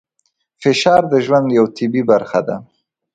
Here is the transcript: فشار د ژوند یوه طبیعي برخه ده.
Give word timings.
فشار 0.61 1.01
د 1.11 1.13
ژوند 1.25 1.47
یوه 1.57 1.69
طبیعي 1.77 2.01
برخه 2.11 2.39
ده. 2.47 2.55